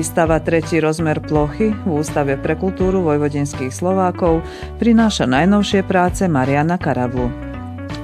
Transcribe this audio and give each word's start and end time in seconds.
Výstava 0.00 0.40
Tretí 0.40 0.80
rozmer 0.80 1.20
plochy 1.20 1.76
v 1.76 2.00
Ústave 2.00 2.40
pre 2.40 2.56
kultúru 2.56 3.04
vojvodinských 3.04 3.68
Slovákov 3.68 4.40
prináša 4.80 5.28
najnovšie 5.28 5.84
práce 5.84 6.24
Mariana 6.24 6.80
Karavlu. 6.80 7.28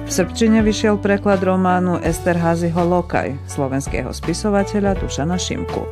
V 0.05 0.09
Srbčine 0.13 0.61
vyšiel 0.61 1.01
preklad 1.01 1.41
románu 1.41 1.97
Esterházyho 2.05 2.85
Lokaj 2.85 3.49
slovenského 3.49 4.13
spisovateľa 4.13 4.93
Dušana 4.93 5.41
Šimku 5.41 5.89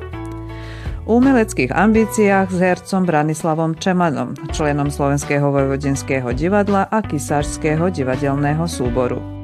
umeleckých 1.10 1.74
ambíciách 1.74 2.54
s 2.54 2.58
hercom 2.62 3.06
Branislavom 3.06 3.74
Čemanom, 3.78 4.38
členom 4.54 4.94
Slovenského 4.94 5.54
vojvodinského 5.54 6.34
divadla 6.38 6.86
a 6.86 7.02
Kisářského 7.02 7.90
divadelného 7.90 8.66
súboru. 8.70 9.35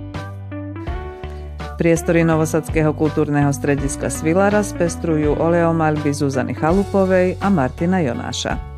Priestory 1.82 2.22
Novosadského 2.22 2.94
kultúrneho 2.94 3.50
strediska 3.50 4.14
Svilara 4.14 4.62
spestrujú 4.62 5.34
oleomalby 5.34 6.14
Zuzany 6.14 6.54
Chalupovej 6.54 7.42
a 7.42 7.50
Martina 7.50 7.98
Jonáša. 8.06 8.71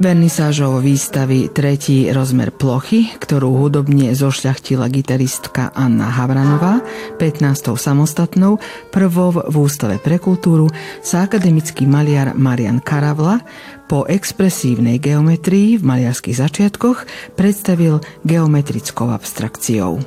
Vernisážou 0.00 0.80
výstavy 0.80 1.52
Tretí 1.52 2.08
rozmer 2.08 2.48
plochy, 2.56 3.12
ktorú 3.20 3.52
hudobne 3.52 4.16
zošľachtila 4.16 4.88
gitaristka 4.88 5.76
Anna 5.76 6.08
Havranová, 6.08 6.80
15. 7.20 7.76
samostatnou, 7.76 8.56
prvou 8.88 9.28
v 9.28 9.52
Ústave 9.60 10.00
pre 10.00 10.16
kultúru, 10.16 10.72
sa 11.04 11.28
akademický 11.28 11.84
maliar 11.84 12.32
Marian 12.32 12.80
Karavla 12.80 13.44
po 13.92 14.08
expresívnej 14.08 14.96
geometrii 14.96 15.76
v 15.76 15.84
maliarských 15.84 16.48
začiatkoch 16.48 17.04
predstavil 17.36 18.00
geometrickou 18.24 19.12
abstrakciou. 19.12 20.00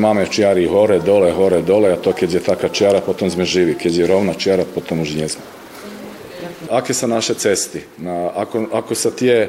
Máme 0.00 0.24
čiary 0.32 0.64
hore, 0.64 1.04
dole, 1.04 1.28
hore, 1.28 1.60
dole 1.60 1.92
a 1.92 2.00
to 2.00 2.16
keď 2.16 2.40
je 2.40 2.42
taká 2.48 2.72
čiara, 2.72 3.04
potom 3.04 3.28
sme 3.28 3.44
živi. 3.44 3.76
Keď 3.76 3.92
je 4.00 4.04
rovná 4.08 4.32
čiara, 4.32 4.64
potom 4.64 5.04
už 5.04 5.12
nie 5.12 5.28
sme 5.28 5.59
Ake 6.70 6.94
sa 6.94 7.06
naše 7.06 7.34
cesti, 7.34 7.80
na, 7.98 8.30
ako, 8.36 8.66
ako 8.72 8.94
sa 8.94 9.10
tije 9.10 9.40
e, 9.42 9.48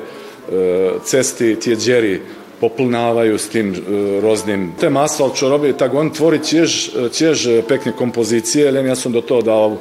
cesti, 1.05 1.55
tije 1.55 1.75
džeri 1.75 2.21
poplnavaju 2.61 3.37
s 3.37 3.49
tim 3.49 3.73
e, 3.73 3.77
roznim 4.21 4.71
te 4.79 4.89
masa 4.89 5.25
od 5.25 5.35
čorobi, 5.35 5.73
tak 5.73 5.93
on 5.93 6.09
tvori 6.09 6.39
tjež, 6.39 6.89
tjež 7.11 7.47
e, 7.47 7.61
pekne 7.67 7.91
kompozicije, 7.91 8.67
ali 8.67 8.87
ja 8.87 8.95
sam 8.95 9.11
do 9.11 9.21
to 9.21 9.41
dao 9.41 9.77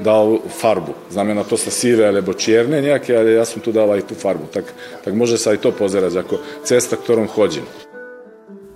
dao 0.00 0.40
farbu. 0.60 0.92
Znam 1.10 1.28
na 1.28 1.44
to 1.44 1.56
sa 1.56 1.70
sive 1.70 2.06
alebo 2.06 2.32
čjerne 2.32 2.82
nejake, 2.82 3.16
ali 3.16 3.32
ja 3.32 3.44
sam 3.44 3.62
tu 3.62 3.72
dala 3.72 3.96
i 3.96 4.02
tu 4.02 4.14
farbu. 4.14 4.44
Tak, 4.52 4.64
tak 5.04 5.14
može 5.14 5.38
sa 5.38 5.54
i 5.54 5.56
to 5.56 5.70
pozerati 5.70 6.18
ako 6.18 6.38
cesta 6.64 6.96
ktorom 6.96 7.28
hođim. 7.28 7.62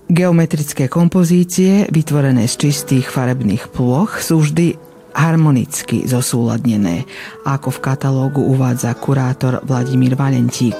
Geometrijske 0.08 0.88
kompozicije, 0.88 1.86
vytvorené 1.92 2.48
z 2.48 2.56
čistých 2.56 3.12
farebných 3.12 3.68
ploch, 3.76 4.24
suždi 4.24 4.80
harmonicky 5.14 6.04
zosúladnené, 6.08 7.04
ako 7.44 7.72
v 7.74 7.82
katalógu 7.82 8.42
uvádza 8.44 8.92
kurátor 8.96 9.60
Vladimír 9.64 10.18
Valentík. 10.18 10.76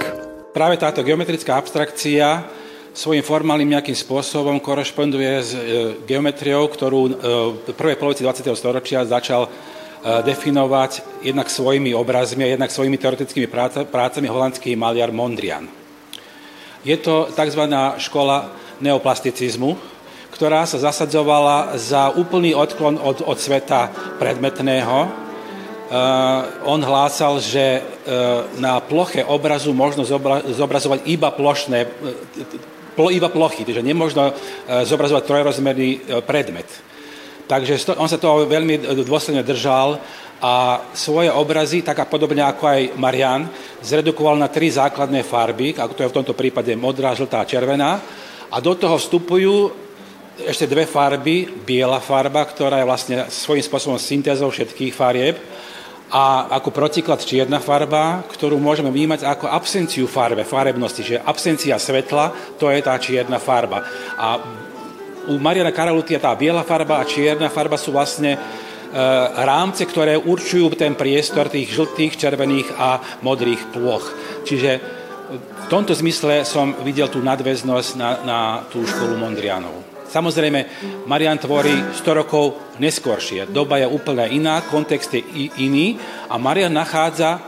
Práve 0.53 0.81
táto 0.81 1.05
geometrická 1.07 1.61
abstrakcia 1.61 2.45
svojím 2.99 3.23
formálnym 3.23 3.79
nejakým 3.79 3.95
spôsobom 3.95 4.59
korešponduje 4.59 5.33
s 5.39 5.51
e, 5.55 5.61
geometriou, 6.03 6.67
ktorú 6.67 7.01
e, 7.07 7.11
v 7.63 7.77
prvej 7.79 7.95
polovici 7.95 8.27
20. 8.27 8.51
storočia 8.59 9.07
začal 9.07 9.47
e, 9.47 9.51
definovať 10.27 11.23
jednak 11.23 11.47
svojimi 11.47 11.95
obrazmi 11.95 12.43
a 12.43 12.53
jednak 12.59 12.75
svojimi 12.75 12.99
teoretickými 12.99 13.47
prácami 13.87 14.27
holandský 14.27 14.75
maliar 14.75 15.15
Mondrian. 15.15 15.71
Je 16.83 16.99
to 16.99 17.31
tzv. 17.31 17.63
škola 18.03 18.51
neoplasticizmu, 18.83 19.98
ktorá 20.33 20.69
sa 20.69 20.79
zasadzovala 20.79 21.77
za 21.81 22.13
úplný 22.15 22.53
odklon 22.55 23.01
od, 23.01 23.25
od 23.25 23.39
sveta 23.41 23.91
predmetného. 24.21 24.99
Uh, 25.89 26.69
on 26.69 26.85
hlásal, 26.85 27.41
že 27.41 27.81
uh, 27.81 28.45
na 28.61 28.77
ploche 28.77 29.25
obrazu 29.25 29.73
možno 29.73 30.05
zobra, 30.05 30.45
zobrazovať 30.45 31.09
iba 31.09 31.33
plošné, 31.33 31.79
uh, 31.81 31.89
plo, 32.93 33.09
iba 33.09 33.33
plochy, 33.33 33.65
takže 33.65 33.81
nemôžno 33.81 34.29
uh, 34.29 34.35
zobrazovať 34.85 35.25
trojrozmerný 35.25 35.91
uh, 35.97 36.01
predmet. 36.21 36.69
Takže 37.49 37.97
on 37.97 38.05
sa 38.05 38.21
toho 38.21 38.45
veľmi 38.45 39.01
dôsledne 39.09 39.41
držal 39.41 39.97
a 40.45 40.85
svoje 40.93 41.33
obrazy, 41.33 41.81
tak 41.81 41.99
a 41.99 42.07
podobne 42.07 42.45
ako 42.45 42.69
aj 42.69 42.81
Marian, 43.01 43.49
zredukoval 43.81 44.37
na 44.37 44.53
tri 44.53 44.69
základné 44.69 45.25
farby, 45.25 45.73
ako 45.73 45.97
to 45.97 46.03
je 46.05 46.11
v 46.13 46.17
tomto 46.21 46.35
prípade 46.37 46.77
modrá, 46.77 47.17
žltá 47.17 47.41
a 47.41 47.49
červená. 47.49 47.97
A 48.53 48.57
do 48.61 48.77
toho 48.77 49.01
vstupujú 49.01 49.88
ešte 50.47 50.71
dve 50.71 50.87
farby. 50.87 51.51
Biela 51.67 51.99
farba, 51.99 52.47
ktorá 52.47 52.79
je 52.79 52.89
vlastne 52.89 53.17
svojím 53.27 53.65
spôsobom 53.65 53.99
syntézou 53.99 54.51
všetkých 54.53 54.95
farieb 54.95 55.37
a 56.09 56.49
ako 56.57 56.73
protiklad 56.73 57.21
čierna 57.21 57.61
farba, 57.61 58.25
ktorú 58.33 58.57
môžeme 58.57 58.89
vnímať 58.89 59.29
ako 59.29 59.45
absenciu 59.53 60.09
farbe, 60.09 60.41
farebnosti, 60.41 61.05
že 61.05 61.21
absencia 61.21 61.77
svetla, 61.77 62.57
to 62.57 62.73
je 62.73 62.81
tá 62.81 62.97
čierna 62.97 63.37
farba. 63.37 63.85
A 64.17 64.41
u 65.29 65.37
Mariana 65.37 65.69
Karalutia 65.69 66.17
tá 66.17 66.33
biela 66.33 66.65
farba 66.65 67.05
a 67.05 67.09
čierna 67.09 67.53
farba 67.53 67.77
sú 67.77 67.93
vlastne 67.93 68.33
e, 68.33 68.39
rámce, 69.45 69.85
ktoré 69.85 70.17
určujú 70.17 70.73
ten 70.73 70.97
priestor 70.97 71.53
tých 71.53 71.77
žltých, 71.77 72.17
červených 72.17 72.73
a 72.81 73.21
modrých 73.21 73.69
ploch. 73.77 74.09
Čiže 74.49 74.71
v 75.37 75.67
tomto 75.69 75.93
zmysle 75.93 76.49
som 76.49 76.73
videl 76.81 77.13
tú 77.13 77.21
nadväznosť 77.21 77.91
na, 78.01 78.11
na 78.25 78.39
tú 78.73 78.81
školu 78.89 79.21
Mondrianov. 79.21 79.88
Samozrejme, 80.09 80.61
Marian 81.05 81.37
tvorí 81.37 81.93
100 81.93 82.21
rokov 82.25 82.77
neskôršie. 82.81 83.53
Doba 83.53 83.77
je 83.77 83.87
úplne 83.89 84.25
iná, 84.33 84.65
kontext 84.65 85.13
je 85.13 85.23
iný 85.61 86.01
a 86.33 86.41
Marian 86.41 86.73
nachádza 86.73 87.41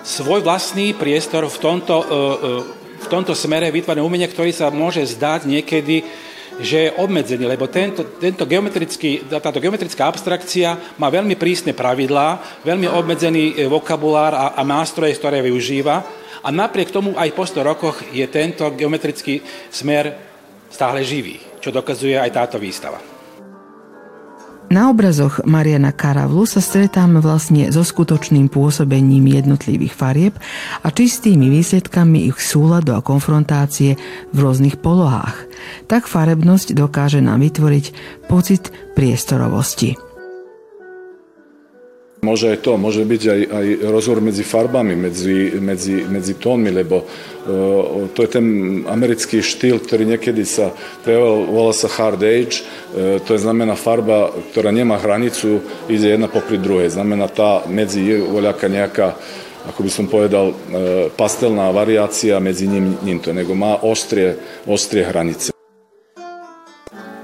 svoj 0.00 0.40
vlastný 0.40 0.96
priestor 0.96 1.44
v 1.44 1.58
tomto, 1.60 1.96
e, 2.00 2.04
e, 2.08 2.16
v 3.04 3.06
tomto 3.12 3.36
smere 3.36 3.68
vytvorené 3.68 4.00
umenie, 4.00 4.28
ktorý 4.28 4.48
sa 4.48 4.72
môže 4.72 5.04
zdať 5.04 5.44
niekedy, 5.44 6.04
že 6.60 6.88
je 6.88 6.96
obmedzený, 7.00 7.48
lebo 7.48 7.68
tento, 7.68 8.04
tento 8.20 8.44
geometrický, 8.44 9.24
táto 9.28 9.60
geometrická 9.60 10.08
abstrakcia 10.08 10.76
má 11.00 11.08
veľmi 11.08 11.32
prísne 11.36 11.72
pravidlá, 11.72 12.60
veľmi 12.64 12.88
obmedzený 12.88 13.60
e, 13.60 13.68
vokabulár 13.68 14.32
a, 14.32 14.46
a 14.56 14.62
nástroje, 14.64 15.16
ktoré 15.16 15.44
využíva. 15.44 16.04
A 16.40 16.48
napriek 16.48 16.88
tomu 16.88 17.12
aj 17.20 17.36
po 17.36 17.44
100 17.44 17.60
rokoch 17.60 18.00
je 18.16 18.24
tento 18.24 18.64
geometrický 18.72 19.44
smer 19.68 20.29
stále 20.70 21.02
živý 21.04 21.50
čo 21.60 21.70
dokazuje 21.70 22.16
aj 22.16 22.30
táto 22.32 22.56
výstava. 22.56 22.98
Na 24.70 24.86
obrazoch 24.86 25.42
Mariana 25.50 25.90
Karavlu 25.90 26.46
sa 26.46 26.62
stretáme 26.62 27.18
vlastne 27.18 27.74
so 27.74 27.82
skutočným 27.82 28.46
pôsobením 28.46 29.26
jednotlivých 29.26 29.94
farieb 29.98 30.34
a 30.86 30.94
čistými 30.94 31.50
výsledkami 31.50 32.30
ich 32.30 32.38
súladu 32.38 32.94
a 32.94 33.02
konfrontácie 33.02 33.98
v 34.30 34.36
rôznych 34.38 34.78
polohách. 34.78 35.50
Tak 35.90 36.06
farebnosť 36.06 36.78
dokáže 36.78 37.18
nám 37.18 37.42
vytvoriť 37.42 37.86
pocit 38.30 38.70
priestorovosti. 38.94 40.09
Môže 42.20 42.52
aj 42.52 42.58
to, 42.60 42.76
môže 42.76 43.00
byť 43.00 43.22
aj, 43.32 43.40
aj 43.48 43.66
rozhovor 43.88 44.20
medzi 44.20 44.44
farbami, 44.44 44.92
medzi, 44.92 45.56
medzi, 45.56 46.04
medzi 46.04 46.36
tónmi, 46.36 46.68
lebo 46.68 47.00
uh, 47.00 48.12
to 48.12 48.20
je 48.20 48.28
ten 48.28 48.46
americký 48.84 49.40
štýl, 49.40 49.80
ktorý 49.80 50.04
niekedy 50.04 50.44
sa 50.44 50.68
prejavoval, 51.00 51.48
volá 51.48 51.72
sa 51.72 51.88
hard 51.88 52.20
age, 52.20 52.60
uh, 52.60 53.16
to 53.24 53.32
je 53.32 53.40
znamená 53.40 53.72
farba, 53.72 54.36
ktorá 54.52 54.68
nemá 54.68 55.00
hranicu, 55.00 55.64
ide 55.88 56.12
jedna 56.12 56.28
popri 56.28 56.60
druhej. 56.60 56.92
Znamená 56.92 57.24
tá 57.32 57.64
medzi 57.64 58.04
je 58.04 58.20
voľaká 58.20 58.68
nejaká 58.68 59.16
ako 59.60 59.80
by 59.84 59.90
som 59.92 60.08
povedal, 60.08 60.52
uh, 60.52 60.56
pastelná 61.16 61.72
variácia 61.72 62.36
medzi 62.36 62.68
ním, 62.68 63.00
ním 63.00 63.20
to, 63.20 63.32
nego 63.32 63.56
má 63.56 63.80
ostrie, 63.80 64.36
ostrie 64.68 65.04
hranice. 65.04 65.59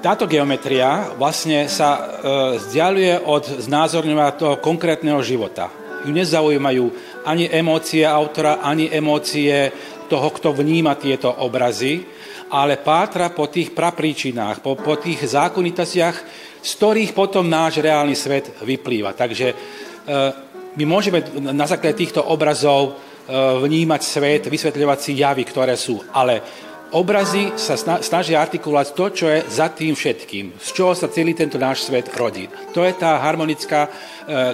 Táto 0.07 0.31
geometria 0.31 1.19
vlastne 1.19 1.67
sa 1.67 1.99
e, 1.99 2.03
vzdialuje 2.63 3.27
od 3.27 3.43
znázorňovania 3.59 4.39
toho 4.39 4.63
konkrétneho 4.63 5.19
života. 5.19 5.67
Ju 6.07 6.15
nezaujímajú 6.15 6.87
ani 7.27 7.51
emócie 7.51 8.07
autora, 8.07 8.63
ani 8.63 8.87
emócie 8.87 9.67
toho, 10.07 10.31
kto 10.31 10.55
vníma 10.55 10.95
tieto 10.95 11.35
obrazy, 11.43 12.07
ale 12.55 12.79
pátra 12.79 13.35
po 13.35 13.51
tých 13.51 13.75
prapríčinách, 13.75 14.63
po, 14.63 14.79
po 14.79 14.95
tých 14.95 15.27
zákonitostiach, 15.27 16.17
z 16.63 16.71
ktorých 16.79 17.11
potom 17.11 17.43
náš 17.43 17.83
reálny 17.83 18.15
svet 18.15 18.63
vyplýva. 18.63 19.11
Takže 19.11 19.47
e, 19.51 19.55
my 20.79 20.85
môžeme 20.87 21.19
na 21.51 21.67
základe 21.67 21.99
týchto 21.99 22.23
obrazov 22.31 22.95
e, 23.27 23.33
vnímať 23.59 24.03
svet, 24.07 24.47
vysvetľovať 24.47 24.99
si 25.03 25.19
javy, 25.19 25.43
ktoré 25.43 25.75
sú, 25.75 25.99
ale 26.15 26.63
obrazy 26.97 27.53
sa 27.61 27.77
snažia 28.01 28.41
artikulovať 28.41 28.87
to, 28.97 29.05
čo 29.13 29.27
je 29.29 29.45
za 29.53 29.69
tým 29.69 29.93
všetkým, 29.93 30.57
z 30.57 30.69
čoho 30.73 30.97
sa 30.97 31.13
celý 31.13 31.37
tento 31.37 31.61
náš 31.61 31.85
svet 31.85 32.09
rodí. 32.17 32.49
To 32.73 32.81
je 32.81 32.97
tá 32.97 33.21
harmonická 33.21 33.85
e, 33.85 33.91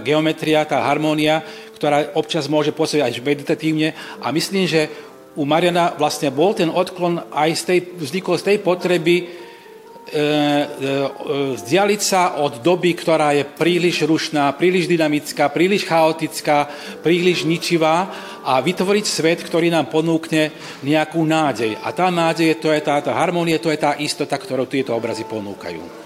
geometria, 0.03 0.67
tá 0.67 0.83
harmónia, 0.83 1.39
ktorá 1.79 2.19
občas 2.19 2.51
môže 2.51 2.75
pôsobiť 2.75 3.03
aj 3.07 3.23
meditatívne 3.23 3.95
a 4.19 4.35
myslím, 4.35 4.67
že 4.67 4.91
u 5.33 5.47
Mariana 5.49 5.95
vlastne 5.97 6.29
bol 6.29 6.53
ten 6.53 6.69
odklon 6.69 7.23
aj 7.33 7.51
z 7.57 7.63
tej, 7.65 7.79
vznikol 7.97 8.37
z 8.37 8.53
tej 8.53 8.57
potreby 8.61 9.42
vzdialiť 11.57 12.01
sa 12.03 12.43
od 12.43 12.59
doby, 12.59 12.93
ktorá 12.99 13.33
je 13.39 13.47
príliš 13.47 14.03
rušná, 14.03 14.51
príliš 14.59 14.91
dynamická, 14.91 15.49
príliš 15.49 15.87
chaotická, 15.87 16.67
príliš 17.01 17.47
ničivá 17.47 18.11
a 18.43 18.59
vytvoriť 18.59 19.05
svet, 19.07 19.41
ktorý 19.47 19.71
nám 19.71 19.89
ponúkne 19.89 20.51
nejakú 20.83 21.23
nádej. 21.23 21.79
A 21.81 21.95
tá 21.95 22.11
nádej, 22.11 22.59
to 22.59 22.75
je 22.75 22.83
tá, 22.83 22.99
tá 22.99 23.15
harmonie, 23.15 23.57
to 23.63 23.71
je 23.71 23.79
tá 23.79 23.95
istota, 24.03 24.35
ktorú 24.35 24.67
tieto 24.67 24.93
obrazy 24.93 25.23
ponúkajú. 25.23 26.02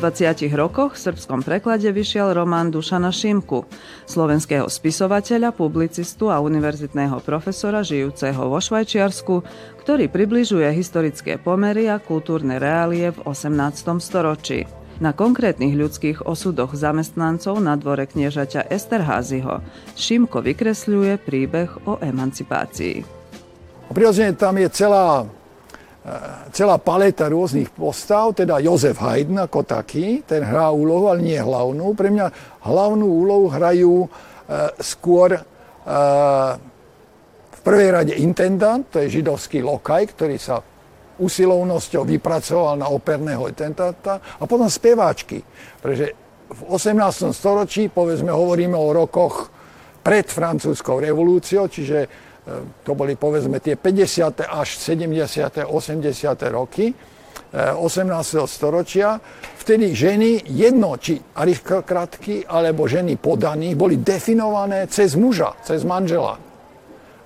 20 0.00 0.48
rokoch 0.56 0.96
v 0.96 1.12
srbskom 1.12 1.44
preklade 1.44 1.92
vyšiel 1.92 2.32
román 2.32 2.72
Dušana 2.72 3.12
Šimku, 3.12 3.68
slovenského 4.08 4.64
spisovateľa, 4.64 5.52
publicistu 5.52 6.32
a 6.32 6.40
univerzitného 6.40 7.20
profesora 7.20 7.84
žijúceho 7.84 8.48
vo 8.48 8.56
Švajčiarsku, 8.64 9.44
ktorý 9.84 10.08
približuje 10.08 10.72
historické 10.72 11.36
pomery 11.36 11.92
a 11.92 12.00
kultúrne 12.00 12.56
reálie 12.56 13.12
v 13.12 13.28
18. 13.28 14.00
storočí. 14.00 14.64
Na 15.04 15.12
konkrétnych 15.12 15.76
ľudských 15.76 16.24
osudoch 16.24 16.72
zamestnancov 16.72 17.60
na 17.60 17.76
dvore 17.76 18.08
kniežaťa 18.08 18.72
Esterházyho 18.72 19.60
Šimko 20.00 20.40
vykresľuje 20.40 21.20
príbeh 21.20 21.76
o 21.84 22.00
emancipácii. 22.00 23.04
Prirodzene 23.92 24.32
tam 24.32 24.56
je 24.56 24.68
celá 24.72 25.28
celá 26.50 26.76
paleta 26.78 27.30
rôznych 27.30 27.70
postav, 27.70 28.34
teda 28.34 28.58
Jozef 28.58 28.98
Haydn 28.98 29.46
ako 29.46 29.62
taký, 29.62 30.22
ten 30.26 30.42
hrá 30.42 30.72
úlohu, 30.74 31.10
ale 31.12 31.22
nie 31.22 31.38
hlavnú. 31.38 31.94
Pre 31.94 32.10
mňa 32.10 32.26
hlavnú 32.66 33.06
úlohu 33.06 33.46
hrajú 33.52 34.06
e, 34.06 34.08
skôr 34.82 35.36
e, 35.36 35.40
v 37.50 37.60
prvej 37.62 37.90
rade 37.94 38.14
intendant, 38.18 38.82
to 38.88 39.04
je 39.04 39.20
židovský 39.20 39.62
lokaj, 39.62 40.16
ktorý 40.16 40.36
sa 40.40 40.58
usilovnosťou 41.20 42.08
vypracoval 42.08 42.80
na 42.80 42.88
operného 42.88 43.46
intendanта, 43.52 44.40
a 44.40 44.42
potom 44.48 44.66
speváčky. 44.66 45.44
Pretože 45.78 46.16
v 46.50 46.60
18. 46.74 47.30
storočí, 47.36 47.92
povedzme, 47.92 48.32
hovoríme 48.32 48.74
o 48.74 48.90
rokoch 48.90 49.52
pred 50.00 50.24
francúzskou 50.26 50.98
revolúciou, 50.98 51.68
čiže 51.68 52.08
E, 52.08 52.29
to 52.84 52.92
boli 52.96 53.14
povedzme 53.14 53.60
tie 53.60 53.76
50. 53.76 54.48
až 54.48 54.68
70. 54.80 55.68
80. 55.68 56.54
roky 56.54 56.94
18. 57.50 58.06
E, 58.10 58.46
storočia, 58.46 59.18
vtedy 59.58 59.90
ženy, 59.90 60.46
jedno 60.46 60.94
či 60.96 61.18
aristokratky 61.18 62.46
alebo 62.46 62.86
ženy 62.86 63.18
podaných, 63.18 63.74
boli 63.74 63.98
definované 63.98 64.86
cez 64.86 65.18
muža, 65.18 65.58
cez 65.66 65.82
manžela. 65.82 66.38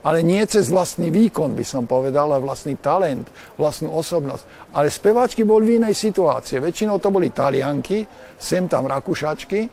Ale 0.05 0.20
nie 0.20 0.44
cez 0.44 0.69
vlastný 0.69 1.08
výkon, 1.08 1.56
by 1.56 1.64
som 1.64 1.88
povedal, 1.88 2.28
ale 2.28 2.44
vlastný 2.44 2.76
talent, 2.76 3.25
vlastnú 3.56 3.88
osobnosť. 3.88 4.76
Ale 4.76 4.93
speváčky 4.93 5.49
boli 5.49 5.64
v 5.64 5.75
inej 5.81 5.96
situácii. 5.96 6.61
Väčšinou 6.61 7.00
to 7.00 7.08
boli 7.08 7.32
talianky, 7.32 8.05
sem 8.37 8.69
tam 8.69 8.84
rakúšačky 8.84 9.64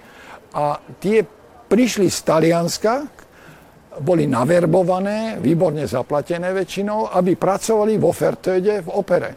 a 0.55 0.79
tie 1.03 1.23
prišli 1.67 2.07
z 2.11 2.19
Talianska, 2.27 3.07
boli 3.99 4.23
naverbované, 4.23 5.35
výborne 5.43 5.83
zaplatené 5.83 6.55
väčšinou, 6.55 7.11
aby 7.11 7.35
pracovali 7.35 7.99
vo 7.99 8.15
Fertöde 8.15 8.79
v 8.79 8.89
opere. 8.95 9.31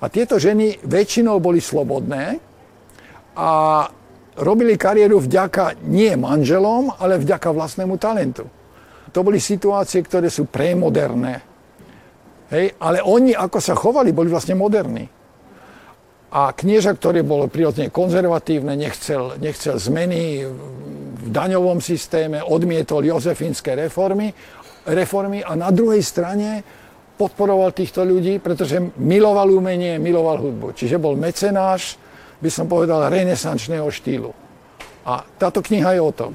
A 0.00 0.08
tieto 0.08 0.40
ženy 0.40 0.80
väčšinou 0.80 1.36
boli 1.44 1.60
slobodné 1.60 2.40
a 3.36 3.50
robili 4.40 4.80
kariéru 4.80 5.20
vďaka 5.20 5.84
nie 5.84 6.16
manželom, 6.16 6.96
ale 6.96 7.20
vďaka 7.20 7.52
vlastnému 7.52 8.00
talentu. 8.00 8.48
To 9.12 9.20
boli 9.20 9.36
situácie, 9.36 10.00
ktoré 10.00 10.32
sú 10.32 10.48
premoderné. 10.48 11.44
Hej? 12.48 12.72
Ale 12.80 13.04
oni, 13.04 13.36
ako 13.36 13.58
sa 13.60 13.76
chovali, 13.76 14.16
boli 14.16 14.32
vlastne 14.32 14.56
moderní. 14.56 15.04
A 16.30 16.54
knieža, 16.54 16.94
ktorý 16.94 17.26
bol 17.26 17.50
prirodzene 17.50 17.90
konzervatívne, 17.90 18.78
nechcel, 18.78 19.34
nechcel 19.42 19.82
zmeny 19.82 20.46
v 21.20 21.28
daňovom 21.28 21.78
systéme, 21.84 22.40
odmietol 22.40 23.04
jozefínske 23.04 23.76
reformy, 23.76 24.32
reformy 24.88 25.44
a 25.44 25.52
na 25.56 25.68
druhej 25.68 26.00
strane 26.00 26.64
podporoval 27.20 27.76
týchto 27.76 28.00
ľudí, 28.00 28.40
pretože 28.40 28.80
miloval 28.96 29.52
umenie, 29.52 30.00
miloval 30.00 30.40
hudbu. 30.40 30.72
Čiže 30.72 30.96
bol 30.96 31.20
mecenáš, 31.20 32.00
by 32.40 32.48
som 32.48 32.64
povedal, 32.64 33.12
renesančného 33.12 33.84
štýlu. 33.84 34.32
A 35.04 35.20
táto 35.36 35.60
kniha 35.60 35.96
je 35.96 36.00
o 36.00 36.12
tom. 36.16 36.32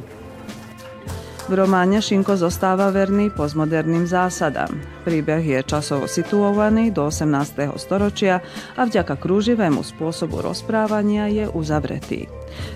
V 1.45 1.53
románe 1.53 2.01
Šinko 2.01 2.41
zostáva 2.41 2.89
verný 2.89 3.29
postmoderným 3.29 4.09
zásadám. 4.09 4.73
Príbeh 5.05 5.45
je 5.45 5.59
časovo 5.61 6.09
situovaný 6.09 6.89
do 6.89 7.05
18. 7.05 7.69
storočia 7.77 8.41
a 8.73 8.81
vďaka 8.89 9.13
krúživému 9.13 9.85
spôsobu 9.85 10.41
rozprávania 10.41 11.29
je 11.29 11.45
uzavretý. 11.45 12.25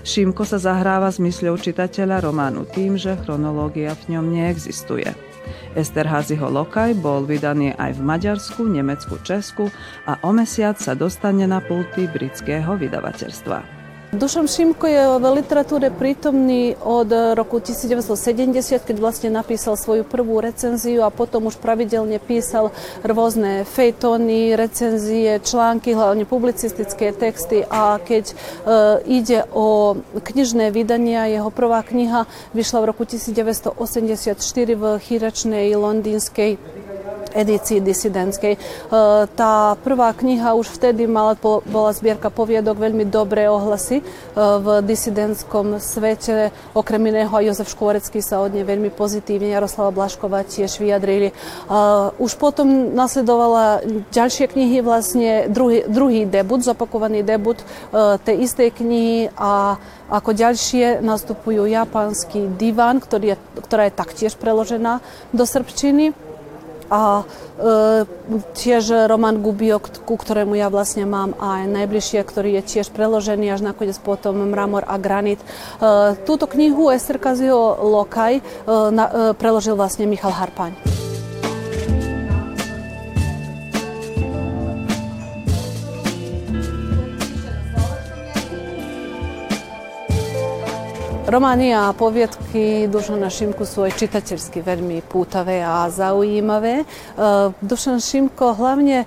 Šimko 0.04 0.44
sa 0.44 0.60
zahráva 0.60 1.08
s 1.08 1.20
mysľou 1.22 1.56
čitateľa 1.60 2.26
románu 2.28 2.68
tým, 2.68 3.00
že 3.00 3.16
chronológia 3.24 3.96
v 4.06 4.16
ňom 4.16 4.26
neexistuje. 4.32 5.08
Esterházyho 5.74 6.50
Lokaj 6.50 6.98
bol 6.98 7.26
vydaný 7.26 7.74
aj 7.78 7.98
v 7.98 8.02
Maďarsku, 8.02 8.62
Nemecku, 8.66 9.18
Česku 9.22 9.70
a 10.06 10.18
o 10.22 10.30
mesiac 10.34 10.78
sa 10.78 10.98
dostane 10.98 11.46
na 11.46 11.62
pulty 11.62 12.10
britského 12.10 12.74
vydavateľstva. 12.78 13.79
Dušan 14.10 14.50
Šimko 14.50 14.90
je 14.90 15.22
v 15.22 15.24
literatúre 15.38 15.86
prítomný 15.94 16.74
od 16.82 17.06
roku 17.38 17.62
1970, 17.62 18.82
keď 18.82 18.96
vlastne 18.98 19.30
napísal 19.30 19.78
svoju 19.78 20.02
prvú 20.02 20.42
recenziu 20.42 21.06
a 21.06 21.14
potom 21.14 21.46
už 21.46 21.62
pravidelne 21.62 22.18
písal 22.18 22.74
rôzne 23.06 23.62
fejtóny, 23.62 24.58
recenzie, 24.58 25.38
články, 25.38 25.94
hlavne 25.94 26.26
publicistické 26.26 27.14
texty. 27.14 27.62
A 27.70 28.02
keď 28.02 28.34
e, 28.34 28.34
ide 29.06 29.46
o 29.54 29.94
knižné 30.18 30.74
vydania, 30.74 31.30
jeho 31.30 31.54
prvá 31.54 31.86
kniha 31.86 32.26
vyšla 32.50 32.82
v 32.82 32.88
roku 32.90 33.06
1984 33.06 33.78
v 34.74 34.84
chýračnej 35.06 35.70
londýnskej 35.78 36.58
edícii 37.34 37.78
disidentskej. 37.80 38.54
E, 38.56 38.58
tá 39.34 39.74
prvá 39.80 40.12
kniha 40.12 40.54
už 40.54 40.70
vtedy 40.76 41.06
mala, 41.06 41.34
bola 41.40 41.90
zbierka 41.94 42.28
poviedok, 42.28 42.78
veľmi 42.78 43.06
dobré 43.08 43.46
ohlasy 43.46 44.00
e, 44.00 44.04
v 44.36 44.66
disidentskom 44.84 45.78
svete. 45.78 46.54
Okrem 46.74 47.02
iného 47.10 47.30
aj 47.30 47.46
Jozef 47.54 47.68
Škôrecký 47.72 48.20
sa 48.22 48.42
od 48.42 48.54
nej 48.54 48.66
veľmi 48.66 48.90
pozitívne, 48.94 49.50
Jaroslava 49.50 49.94
Blašková 49.94 50.46
tiež 50.46 50.78
vyjadrili. 50.80 51.30
E, 51.30 51.34
už 52.18 52.36
potom 52.36 52.94
nasledovala 52.94 53.82
ďalšie 54.10 54.50
knihy, 54.50 54.82
vlastne 54.82 55.46
druhý, 55.48 55.86
druhý 55.86 56.26
debut, 56.26 56.62
zopakovaný 56.62 57.22
debut 57.22 57.58
tej 58.24 58.46
istej 58.46 58.70
knihy 58.74 59.32
a 59.36 59.76
ako 60.10 60.34
ďalšie 60.34 60.98
nastupujú 61.00 61.70
japonský 61.70 62.50
divan, 62.58 62.98
ktorý 62.98 63.34
je, 63.34 63.36
ktorá 63.62 63.86
je 63.86 63.94
taktiež 63.94 64.32
preložená 64.34 64.98
do 65.30 65.46
srbčiny 65.46 66.29
a 66.90 67.22
e, 67.22 67.24
tiež 68.58 69.06
Roman 69.06 69.38
Gubiok, 69.38 70.02
ku 70.02 70.18
ktorému 70.18 70.58
ja 70.58 70.66
vlastne 70.68 71.06
mám 71.06 71.38
aj 71.38 71.70
najbližšie, 71.70 72.20
ktorý 72.26 72.58
je 72.60 72.62
tiež 72.76 72.90
preložený 72.90 73.46
až 73.54 73.62
nakoniec 73.62 73.96
potom 74.02 74.50
Mramor 74.50 74.84
a 74.84 74.98
Granit. 74.98 75.38
E, 75.40 75.46
túto 76.26 76.50
knihu 76.50 76.90
Ester 76.90 77.22
Kazio 77.22 77.78
Lokaj 77.78 78.34
e, 78.36 78.42
na, 78.90 79.04
e, 79.06 79.12
preložil 79.38 79.78
vlastne 79.78 80.10
Michal 80.10 80.34
Harpaň. 80.34 80.99
Romány 91.30 91.70
a 91.70 91.94
knihy 91.94 92.90
Dušana 92.90 93.30
Šimku 93.30 93.62
sú 93.62 93.86
aj 93.86 93.94
čitateľsky 94.02 94.66
veľmi 94.66 94.98
pútavé 95.06 95.62
a 95.62 95.86
zaujímavé. 95.86 96.82
Dušan 97.62 98.02
Šimko 98.02 98.58
hlavne 98.58 99.06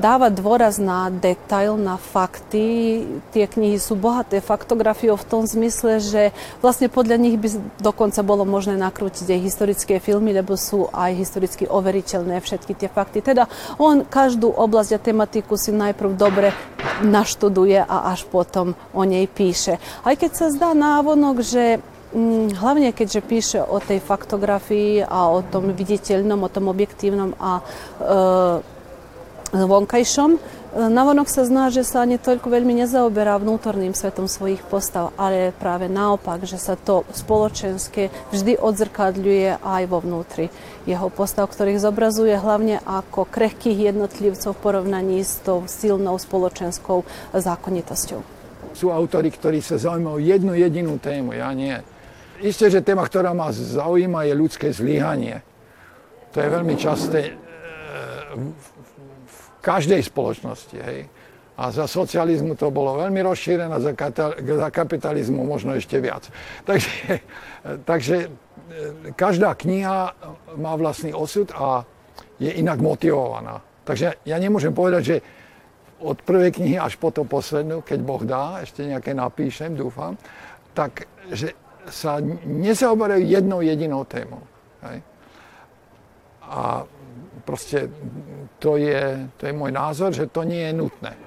dáva 0.00 0.32
dôraz 0.32 0.80
na 0.80 1.12
detail, 1.12 1.76
na 1.76 2.00
fakty. 2.00 3.04
Tie 3.36 3.44
knihy 3.44 3.76
sú 3.76 4.00
bohaté 4.00 4.40
faktografiou 4.40 5.20
v 5.20 5.28
tom 5.28 5.44
zmysle, 5.44 6.00
že 6.00 6.32
vlastne 6.64 6.88
podľa 6.88 7.20
nich 7.20 7.36
by 7.36 7.48
dokonca 7.84 8.24
bolo 8.24 8.48
možné 8.48 8.80
nakrútiť 8.80 9.28
aj 9.28 9.44
historické 9.44 10.00
filmy, 10.00 10.32
lebo 10.32 10.56
sú 10.56 10.88
aj 10.88 11.20
historicky 11.20 11.68
overiteľné 11.68 12.40
všetky 12.40 12.72
tie 12.72 12.88
fakty. 12.88 13.20
Teda 13.20 13.44
on 13.76 14.08
každú 14.08 14.48
oblasť 14.56 14.96
a 14.96 15.02
tematiku 15.12 15.60
si 15.60 15.68
najprv 15.68 16.16
dobre 16.16 16.56
naštuduje 17.04 17.80
a 17.80 18.12
až 18.12 18.24
potom 18.28 18.76
o 18.92 19.02
nej 19.04 19.26
píše. 19.26 19.80
Aj 20.04 20.14
keď 20.14 20.30
sa 20.36 20.46
zdá 20.52 20.70
návonok, 20.76 21.40
že 21.44 21.80
hm, 22.12 22.56
hlavne 22.60 22.92
keďže 22.92 23.20
píše 23.24 23.58
o 23.64 23.80
tej 23.80 24.00
faktografii 24.02 25.04
a 25.04 25.30
o 25.30 25.40
tom 25.44 25.72
viditeľnom, 25.72 26.40
o 26.44 26.52
tom 26.52 26.68
objektívnom 26.68 27.36
a 27.40 27.60
e, 27.60 27.62
vonkajšom, 29.50 30.38
Navonok 30.70 31.26
sa 31.26 31.42
zná, 31.42 31.66
že 31.74 31.82
sa 31.82 32.06
ani 32.06 32.14
toľko 32.14 32.46
veľmi 32.46 32.78
nezaoberá 32.78 33.42
vnútorným 33.42 33.90
svetom 33.90 34.30
svojich 34.30 34.62
postav, 34.62 35.10
ale 35.18 35.50
práve 35.50 35.90
naopak, 35.90 36.46
že 36.46 36.62
sa 36.62 36.78
to 36.78 37.02
spoločenské 37.10 38.14
vždy 38.30 38.54
odzrkadľuje 38.54 39.58
aj 39.58 39.82
vo 39.90 39.98
vnútri 39.98 40.46
jeho 40.86 41.10
postav, 41.10 41.50
ktorých 41.50 41.82
zobrazuje 41.82 42.38
hlavne 42.38 42.78
ako 42.86 43.26
krehkých 43.26 43.90
jednotlivcov 43.90 44.54
v 44.54 44.62
porovnaní 44.62 45.26
s 45.26 45.42
tou 45.42 45.66
silnou 45.66 46.14
spoločenskou 46.14 47.02
zákonitosťou. 47.34 48.22
Sú 48.70 48.94
autory, 48.94 49.34
ktorí 49.34 49.58
sa 49.58 49.74
zaujímajú 49.74 50.22
jednu 50.22 50.54
jedinú 50.54 51.02
tému, 51.02 51.34
ja 51.34 51.50
nie. 51.50 51.74
Isté, 52.46 52.70
že 52.70 52.86
téma, 52.86 53.02
ktorá 53.10 53.34
ma 53.34 53.50
zaujíma, 53.50 54.22
je 54.22 54.34
ľudské 54.38 54.70
zlyhanie. 54.70 55.42
To 56.30 56.38
je 56.38 56.46
veľmi 56.46 56.78
časté 56.78 57.20
e, 57.26 57.32
každej 59.60 60.00
spoločnosti. 60.02 60.76
Hej. 60.76 61.08
A 61.60 61.68
za 61.68 61.84
socializmu 61.84 62.56
to 62.56 62.72
bolo 62.72 62.96
veľmi 62.96 63.20
rozšírené, 63.20 63.76
za, 63.84 63.92
za 64.40 64.68
kapitalizmu 64.72 65.44
možno 65.44 65.76
ešte 65.76 66.00
viac. 66.00 66.24
Takže, 66.68 67.20
takže 67.84 68.16
e, 68.24 68.28
každá 69.12 69.52
kniha 69.52 70.16
má 70.56 70.72
vlastný 70.80 71.12
osud 71.12 71.52
a 71.52 71.84
je 72.40 72.48
inak 72.48 72.80
motivovaná. 72.80 73.60
Takže 73.84 74.24
ja 74.24 74.36
nemôžem 74.40 74.72
povedať, 74.72 75.02
že 75.04 75.16
od 76.00 76.16
prvej 76.24 76.56
knihy 76.56 76.80
až 76.80 76.96
po 76.96 77.12
to 77.12 77.28
poslednú, 77.28 77.84
keď 77.84 77.98
Boh 78.00 78.24
dá, 78.24 78.64
ešte 78.64 78.88
nejaké 78.88 79.12
napíšem, 79.12 79.76
dúfam, 79.76 80.16
tak 80.72 81.04
že 81.28 81.52
sa 81.92 82.16
nezaoberajú 82.48 83.24
jednou 83.24 83.60
jedinou 83.60 84.08
témou. 84.08 84.40
Hej. 84.88 85.04
A 86.48 86.88
proste 87.50 87.90
to 88.62 88.78
je, 88.78 89.26
to 89.34 89.50
je 89.50 89.54
môj 89.58 89.74
názor, 89.74 90.14
že 90.14 90.30
to 90.30 90.46
nie 90.46 90.70
je 90.70 90.72
nutné. 90.78 91.18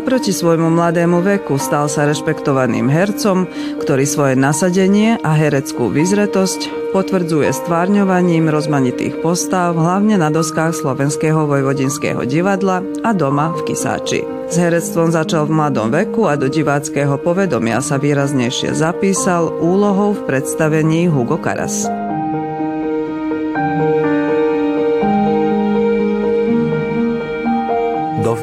Naproti 0.00 0.32
svojmu 0.32 0.72
mladému 0.72 1.20
veku 1.20 1.60
stal 1.60 1.84
sa 1.84 2.08
rešpektovaným 2.08 2.88
hercom, 2.88 3.44
ktorý 3.84 4.08
svoje 4.08 4.32
nasadenie 4.32 5.20
a 5.20 5.36
hereckú 5.36 5.92
vyzretosť 5.92 6.72
potvrdzuje 6.96 7.52
stvárňovaním 7.52 8.48
rozmanitých 8.48 9.20
postav, 9.20 9.76
hlavne 9.76 10.16
na 10.16 10.32
doskách 10.32 10.72
Slovenského 10.72 11.44
vojvodinského 11.44 12.24
divadla 12.24 12.80
a 13.04 13.12
doma 13.12 13.52
v 13.52 13.68
Kisáči. 13.68 14.24
S 14.48 14.56
herectvom 14.56 15.12
začal 15.12 15.44
v 15.44 15.60
mladom 15.60 15.92
veku 15.92 16.32
a 16.32 16.40
do 16.40 16.48
diváckého 16.48 17.20
povedomia 17.20 17.84
sa 17.84 18.00
výraznejšie 18.00 18.72
zapísal 18.72 19.52
úlohou 19.60 20.16
v 20.16 20.24
predstavení 20.24 21.12
Hugo 21.12 21.36
Karas. 21.36 21.99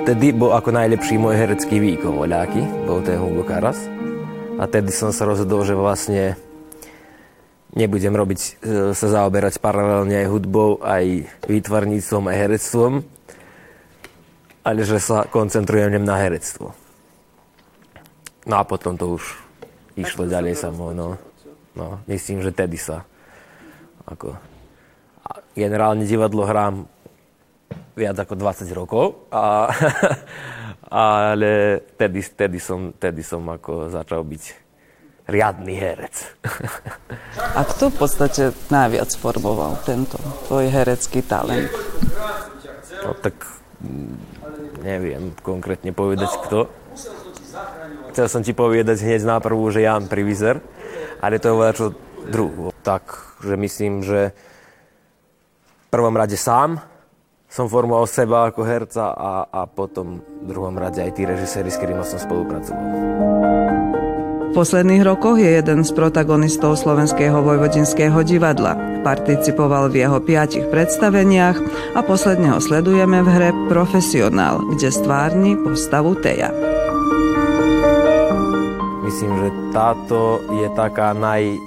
Dovtedy 0.08 0.32
bol 0.40 0.56
ako 0.56 0.72
najlepší 0.72 1.20
môj 1.20 1.36
herecký 1.36 1.84
výkon 1.84 2.16
voľáky, 2.16 2.64
bol 2.88 3.04
ten 3.04 3.20
Hugo 3.20 3.44
Karas. 3.44 3.92
A 4.56 4.64
tedy 4.64 4.88
som 4.88 5.12
sa 5.12 5.28
rozhodol, 5.28 5.68
že 5.68 5.76
vlastne 5.76 6.40
nebudem 7.76 8.16
robiť, 8.16 8.40
e, 8.40 8.52
sa 8.96 9.08
zaoberať 9.12 9.60
paralelne 9.60 10.24
aj 10.24 10.32
hudbou, 10.32 10.80
aj 10.80 11.28
výtvarníctvom, 11.52 12.24
aj 12.24 12.38
herectvom, 12.40 12.92
ale 14.64 14.80
že 14.88 14.96
sa 15.04 15.28
koncentrujem 15.28 16.00
na 16.00 16.16
herectvo. 16.24 16.72
No 18.48 18.56
a 18.56 18.64
potom 18.64 18.96
to 18.96 19.20
už 19.20 19.28
išlo 20.00 20.24
ďalej 20.24 20.56
samo, 20.56 20.96
no. 20.96 21.20
no. 21.76 22.00
Myslím, 22.08 22.48
že 22.48 22.56
tedy 22.56 22.80
sa 22.80 23.04
ako 24.08 24.40
generálne 25.52 26.08
divadlo 26.08 26.48
hrám 26.48 26.88
viac 27.98 28.18
ako 28.18 28.34
20 28.38 28.70
rokov, 28.78 29.28
a, 29.34 29.68
ale 31.18 31.82
tedy, 31.98 32.22
tedy, 32.22 32.60
som, 32.62 32.94
tedy 32.94 33.26
som 33.26 33.42
ako 33.50 33.90
začal 33.90 34.22
byť 34.22 34.44
riadny 35.28 35.76
herec. 35.76 36.16
A 37.58 37.62
kto 37.68 37.92
v 37.92 37.96
podstate 38.00 38.56
najviac 38.72 39.12
formoval 39.20 39.76
tento 39.84 40.16
tvoj 40.48 40.72
herecký 40.72 41.20
talent? 41.20 41.68
No 43.04 43.12
tak 43.20 43.36
mm, 43.84 44.16
neviem 44.82 45.36
konkrétne 45.44 45.92
povedať 45.92 46.32
kto. 46.48 46.72
Chcel 48.16 48.28
som 48.32 48.42
ti 48.42 48.56
povedať 48.56 49.04
hneď 49.04 49.28
na 49.28 49.38
prvú, 49.44 49.68
že 49.70 49.84
Jan 49.84 50.08
Privizer, 50.08 50.64
ale 51.20 51.38
to 51.44 51.54
je 51.54 51.76
čo 51.76 51.88
druhú. 52.32 52.72
Tak, 52.82 53.38
že 53.44 53.60
myslím, 53.60 54.02
že 54.02 54.32
v 55.88 55.88
prvom 55.92 56.16
rade 56.16 56.40
sám, 56.40 56.82
som 57.48 57.72
formoval 57.72 58.06
seba 58.06 58.52
ako 58.52 58.62
herca 58.68 59.16
a, 59.16 59.48
a 59.48 59.64
potom 59.66 60.20
v 60.20 60.46
druhom 60.52 60.76
rade 60.76 61.00
aj 61.00 61.16
tí 61.16 61.24
režiséri, 61.24 61.72
s 61.72 61.80
ktorými 61.80 62.04
som 62.04 62.20
spolupracoval. 62.20 62.86
V 64.48 64.56
posledných 64.56 65.04
rokoch 65.04 65.38
je 65.38 65.60
jeden 65.60 65.84
z 65.84 65.92
protagonistov 65.92 66.80
Slovenského 66.80 67.44
vojvodinského 67.44 68.16
divadla. 68.24 69.04
Participoval 69.04 69.92
v 69.92 70.08
jeho 70.08 70.18
piatich 70.24 70.66
predstaveniach 70.72 71.58
a 71.94 72.00
posledne 72.02 72.56
ho 72.56 72.60
sledujeme 72.64 73.22
v 73.22 73.30
hre 73.32 73.50
Profesionál, 73.68 74.64
kde 74.72 74.90
stvárni 74.90 75.60
postavu 75.60 76.16
Teja. 76.20 76.50
Myslím, 79.08 79.34
že 79.40 79.50
táto 79.72 80.44
je 80.52 80.68
taká 80.76 81.16
naj, 81.16 81.60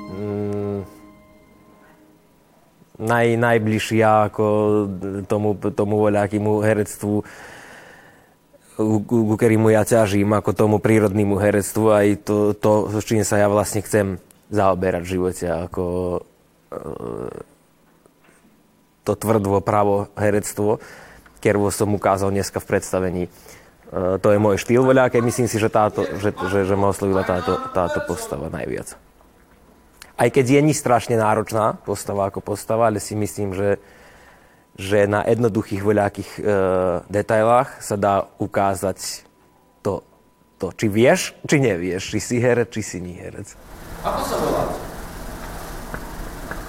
naj, 3.00 3.40
najbližšia 3.40 4.30
ako 4.30 4.44
tomu, 5.24 5.56
tomu 5.56 5.94
voľakému 6.04 6.60
herectvu, 6.60 7.24
ku 8.80 9.36
ktorému 9.36 9.72
ja 9.72 9.84
ťažím, 9.84 10.32
ako 10.36 10.50
tomu 10.52 10.76
prírodnému 10.80 11.36
herectvu, 11.36 11.84
aj 11.92 12.06
to, 12.24 12.36
to, 12.56 12.88
s 12.92 13.04
čím 13.04 13.24
sa 13.24 13.40
ja 13.40 13.48
vlastne 13.48 13.84
chcem 13.84 14.20
zaoberať 14.48 15.02
v 15.04 15.12
živote, 15.12 15.46
ako 15.48 15.84
e, 16.16 16.20
to 19.04 19.12
tvrdvo 19.16 19.60
pravo 19.60 20.08
herectvo, 20.16 20.80
ktoré 21.40 21.60
som 21.72 21.92
ukázal 21.92 22.32
dneska 22.32 22.56
v 22.60 22.68
predstavení. 22.68 23.22
E, 23.26 23.30
to 24.16 24.28
je 24.32 24.38
môj 24.40 24.56
štýl 24.56 24.80
voľaké, 24.80 25.20
myslím 25.20 25.48
si, 25.48 25.60
že, 25.60 25.68
táto, 25.68 26.08
že, 26.16 26.32
že, 26.32 26.64
že 26.64 26.74
ma 26.76 26.88
oslovila 26.88 27.20
táto, 27.24 27.60
táto 27.76 28.00
postava 28.08 28.48
najviac 28.48 29.09
aj 30.20 30.28
keď 30.28 30.46
je 30.52 30.60
ni 30.60 30.74
strašne 30.76 31.16
náročná 31.16 31.80
postava 31.80 32.28
ako 32.28 32.44
postava, 32.44 32.92
ale 32.92 33.00
si 33.00 33.16
myslím, 33.16 33.56
že, 33.56 33.80
že 34.76 35.08
na 35.08 35.24
jednoduchých 35.24 35.80
voľakých 35.80 36.30
e, 36.36 36.42
detailách 37.08 37.80
sa 37.80 37.96
dá 37.96 38.28
ukázať 38.36 39.24
to, 39.80 40.04
to, 40.60 40.76
či 40.76 40.86
vieš, 40.92 41.32
či 41.48 41.56
nevieš, 41.56 42.12
či 42.12 42.20
si 42.20 42.36
herec, 42.36 42.68
či 42.68 42.82
si 42.84 42.98
nie 43.00 43.16
herec. 43.16 43.56
Ako 44.04 44.20
sa 44.28 44.36
volá? 44.44 44.64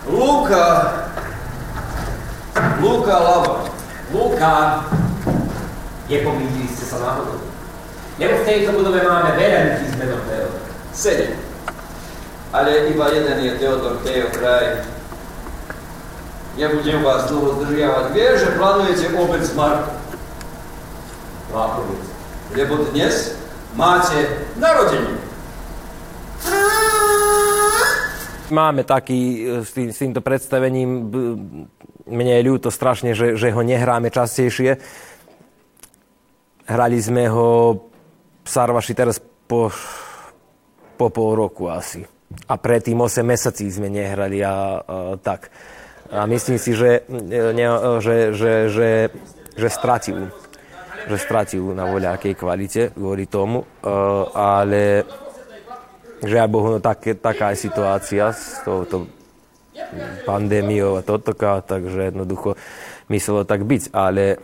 Luka. 0.07 0.67
Luka 2.79 3.15
Lava. 3.19 3.55
Luka. 4.15 4.55
Nepomýlili 6.07 6.71
ste 6.71 6.87
sa 6.87 6.97
náhodou? 7.03 7.39
Lebo 8.15 8.33
v 8.43 8.47
tejto 8.47 8.69
budove 8.79 8.99
máme 9.03 9.35
veľa 9.35 9.59
ľudí 9.75 9.85
s 9.91 9.95
menom. 9.99 10.21
Sedem. 10.91 11.50
Ale 12.51 12.91
iba 12.91 13.07
jeden 13.15 13.37
je 13.47 13.51
Teodor 13.63 14.03
Teo 14.03 14.27
kraj. 14.35 14.83
Nebudem 16.59 16.99
vás 16.99 17.31
dlho 17.31 17.63
zdržiavať. 17.63 18.05
Viem, 18.11 18.33
že 18.35 18.55
plánujete 18.59 19.05
obed 19.15 19.39
s 19.39 19.55
Markom. 19.55 19.95
Vákovic. 21.55 22.03
Lebo 22.51 22.91
dnes 22.91 23.39
máte 23.71 24.19
narodenie. 24.59 25.15
Máme 28.51 28.83
taký, 28.83 29.47
s, 29.63 29.71
tým, 29.71 29.95
s 29.95 30.03
týmto 30.03 30.19
predstavením, 30.19 31.07
mne 32.03 32.33
je 32.35 32.47
ľúto 32.51 32.67
strašne, 32.67 33.15
že, 33.15 33.39
že 33.39 33.55
ho 33.55 33.63
nehráme 33.63 34.11
častejšie. 34.11 34.75
Hrali 36.67 36.99
sme 36.99 37.31
ho 37.31 37.79
Sarvaši 38.43 38.91
teraz 38.91 39.23
po, 39.23 39.71
po 40.99 41.07
pol 41.07 41.31
roku 41.39 41.71
asi. 41.71 42.03
A 42.47 42.55
predtým 42.55 42.99
8 42.99 43.23
mesací 43.23 43.67
sme 43.67 43.91
nehrali 43.91 44.39
a, 44.43 44.51
a 44.51 44.55
tak. 45.19 45.51
A 46.11 46.27
myslím 46.27 46.59
si, 46.59 46.75
že, 46.75 47.07
ne, 47.07 47.67
že, 48.03 48.35
že, 48.35 48.53
že, 48.67 48.89
že 49.55 49.67
stratil. 49.71 50.27
Že 51.07 51.17
stratil 51.17 51.63
na 51.71 51.87
voľakej 51.87 52.33
kvalite 52.35 52.81
kvôli 52.91 53.31
tomu. 53.31 53.63
Ale 54.35 55.07
žiaľ 56.21 56.47
Bohu, 56.51 56.67
no 56.75 56.79
tak, 56.83 57.07
taká 57.19 57.55
je 57.55 57.63
situácia 57.63 58.29
s 58.35 58.59
touto 58.67 59.07
pandémiou 60.27 60.99
a 60.99 61.01
toto, 61.01 61.33
takže 61.33 62.13
jednoducho 62.13 62.59
myslelo 63.09 63.47
tak 63.47 63.65
byť, 63.65 63.95
ale 63.95 64.37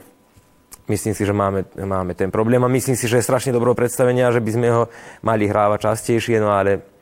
myslím 0.87 1.13
si, 1.13 1.23
že 1.27 1.35
máme, 1.35 1.67
máme 1.77 2.15
ten 2.15 2.31
problém 2.31 2.63
a 2.63 2.71
myslím 2.71 2.95
si, 2.95 3.05
že 3.05 3.21
je 3.21 3.27
strašne 3.27 3.53
dobrou 3.53 3.75
predstavenia, 3.75 4.33
že 4.33 4.41
by 4.41 4.51
sme 4.51 4.67
ho 4.71 4.83
mali 5.21 5.45
hrávať 5.45 5.93
častejšie, 5.93 6.41
no 6.41 6.51
ale 6.51 6.96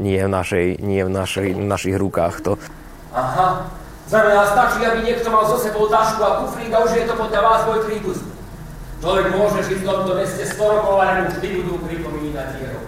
nie 0.00 0.16
v, 0.16 0.30
našej, 0.32 0.66
nie 0.80 1.04
v, 1.04 1.10
našej, 1.12 1.48
v 1.60 1.66
našich 1.68 1.96
rukách 2.00 2.34
to. 2.40 2.52
Aha, 3.12 3.68
znamená 4.08 4.48
stačí, 4.48 4.80
aby 4.80 5.04
niekto 5.04 5.28
mal 5.28 5.44
zo 5.44 5.60
sebou 5.60 5.86
tašku 5.92 6.24
a 6.24 6.40
kufrík 6.42 6.72
a 6.72 6.80
už 6.80 6.96
je 6.96 7.04
to 7.04 7.14
podľa 7.14 7.40
vás 7.44 7.60
môj 7.68 7.84
príbuz. 7.84 8.18
Človek 9.04 9.32
môže 9.36 9.60
žiť 9.64 9.78
v 9.84 9.88
tomto 9.88 10.12
meste 10.16 10.44
100 10.44 10.56
rokov, 10.56 10.96
ale 11.00 11.24
mu 11.24 11.26
vždy 11.32 11.48
budú 11.60 11.74
pripomínať 11.84 12.48
jeho 12.60 12.80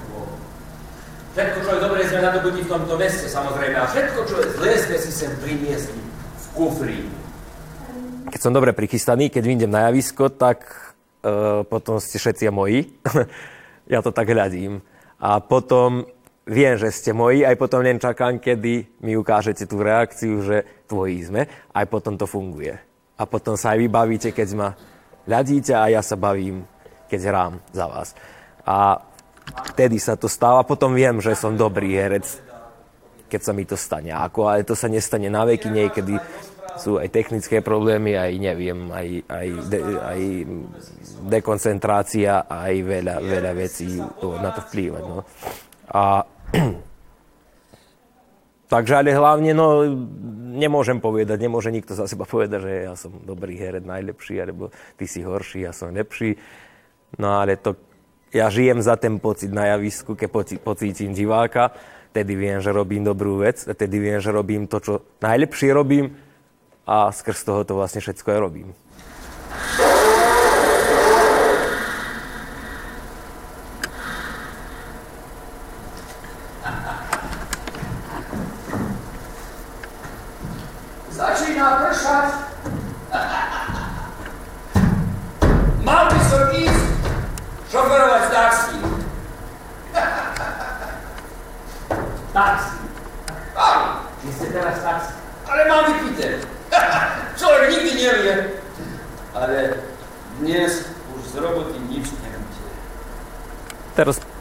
Všetko, 1.32 1.58
čo 1.64 1.70
je 1.72 1.80
dobré, 1.80 2.00
sme 2.04 2.20
nadobudí 2.20 2.60
v 2.60 2.68
tomto 2.68 2.94
meste, 3.00 3.24
samozrejme. 3.24 3.72
A 3.80 3.88
všetko, 3.88 4.20
čo 4.28 4.36
je 4.36 4.52
zlé, 4.52 4.72
sme 4.76 4.96
si 5.00 5.10
sem 5.16 5.32
priniesli 5.40 5.96
v 5.96 6.46
kufri. 6.52 7.08
Keď 8.28 8.40
som 8.40 8.52
dobre 8.52 8.76
prichystaný, 8.76 9.32
keď 9.32 9.40
vyjdem 9.48 9.72
na 9.72 9.88
javisko, 9.88 10.28
tak 10.28 10.68
uh, 10.68 11.64
potom 11.64 11.96
ste 12.04 12.20
všetci 12.20 12.52
moji. 12.52 12.84
ja 13.92 14.04
to 14.04 14.12
tak 14.12 14.28
hľadím. 14.28 14.84
A 15.16 15.40
potom 15.40 16.04
viem, 16.46 16.74
že 16.74 16.90
ste 16.90 17.10
moji, 17.14 17.46
aj 17.46 17.56
potom 17.58 17.82
len 17.82 18.02
čakám, 18.02 18.42
kedy 18.42 19.02
mi 19.02 19.14
ukážete 19.14 19.66
tú 19.66 19.78
reakciu, 19.82 20.42
že 20.42 20.56
tvoji 20.90 21.26
sme, 21.26 21.46
aj 21.70 21.86
potom 21.86 22.18
to 22.18 22.26
funguje. 22.26 22.74
A 23.18 23.22
potom 23.28 23.54
sa 23.54 23.76
aj 23.76 23.78
vy 23.78 23.88
bavíte, 23.88 24.30
keď 24.34 24.48
ma 24.58 24.68
hľadíte 25.28 25.72
a 25.76 25.86
ja 25.92 26.02
sa 26.02 26.18
bavím, 26.18 26.66
keď 27.06 27.20
hrám 27.28 27.52
za 27.70 27.86
vás. 27.86 28.08
A 28.66 28.98
vtedy 29.74 30.02
sa 30.02 30.18
to 30.18 30.26
stáva. 30.26 30.66
Potom 30.66 30.96
viem, 30.96 31.22
že 31.22 31.38
som 31.38 31.54
dobrý 31.54 31.94
herec, 31.94 32.26
keď 33.30 33.40
sa 33.40 33.52
mi 33.54 33.62
to 33.62 33.78
stane. 33.78 34.10
Ako, 34.10 34.50
ale 34.50 34.66
to 34.66 34.74
sa 34.74 34.90
nestane 34.90 35.30
na 35.30 35.46
veky, 35.46 35.70
niekedy 35.70 36.18
sú 36.80 36.96
aj 36.96 37.12
technické 37.12 37.60
problémy, 37.60 38.16
aj 38.16 38.32
neviem, 38.40 38.80
aj, 38.88 39.08
aj, 39.28 39.48
de, 39.68 39.78
aj 40.00 40.20
dekoncentrácia, 41.28 42.48
aj 42.48 42.74
veľa, 42.80 43.14
veľa 43.20 43.52
vecí 43.52 44.00
na 44.40 44.50
to 44.56 44.60
vplýva. 44.66 44.98
No. 45.04 45.20
A, 45.92 46.24
takže 48.72 48.92
ale 48.96 49.12
hlavne, 49.12 49.52
no, 49.52 49.84
nemôžem 50.56 50.98
povedať, 50.98 51.36
nemôže 51.36 51.68
nikto 51.68 51.92
za 51.92 52.08
seba 52.08 52.24
povedať, 52.24 52.58
že 52.64 52.72
ja 52.88 52.94
som 52.96 53.12
dobrý 53.22 53.60
herec, 53.60 53.84
najlepší, 53.84 54.40
alebo 54.40 54.72
ty 54.96 55.04
si 55.04 55.20
horší, 55.20 55.68
ja 55.68 55.72
som 55.76 55.92
lepší. 55.92 56.40
No 57.20 57.36
ale 57.36 57.60
to 57.60 57.76
ja 58.32 58.48
žijem 58.48 58.80
za 58.80 58.96
ten 58.96 59.20
pocit 59.20 59.52
na 59.52 59.76
javisku, 59.76 60.16
keď 60.16 60.28
poci, 60.32 60.54
pocítim 60.56 61.12
diváka, 61.12 61.76
tedy 62.16 62.32
viem, 62.32 62.64
že 62.64 62.72
robím 62.72 63.04
dobrú 63.04 63.44
vec, 63.44 63.60
tedy 63.76 63.96
viem, 64.00 64.20
že 64.24 64.32
robím 64.32 64.64
to, 64.64 64.80
čo 64.80 64.92
najlepšie 65.20 65.68
robím 65.72 66.16
a 66.88 67.12
skrz 67.12 67.44
toho 67.44 67.60
to 67.68 67.76
vlastne 67.76 68.00
všetko 68.00 68.28
aj 68.32 68.38
robím. 68.40 68.68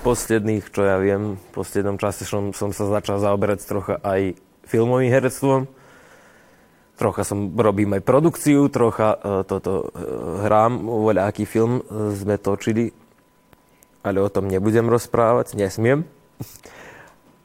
Posledných, 0.03 0.67
čo 0.67 0.83
ja 0.83 0.99
viem, 0.99 1.39
v 1.39 1.47
poslednom 1.55 1.95
čase 1.95 2.27
som, 2.27 2.51
som 2.51 2.75
sa 2.75 2.83
začal 2.91 3.23
zaoberať 3.23 3.63
trocha 3.63 3.95
aj 4.03 4.35
filmovým 4.67 5.07
herectvom. 5.07 5.71
Trocha 6.99 7.23
som 7.23 7.55
robím 7.55 7.95
aj 7.95 8.03
produkciu, 8.03 8.67
trocha 8.67 9.15
uh, 9.15 9.41
toto 9.47 9.87
uh, 9.87 10.43
hrám, 10.43 10.83
aký 11.15 11.47
film 11.47 11.79
uh, 11.79 12.11
sme 12.11 12.35
točili, 12.37 12.91
ale 14.01 14.17
o 14.21 14.29
tom 14.29 14.49
nebudem 14.49 14.89
rozprávať, 14.89 15.53
nesmiem. 15.57 16.05